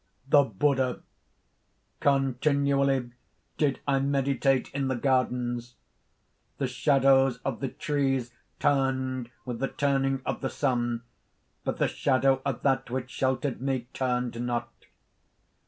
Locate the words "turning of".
9.67-10.41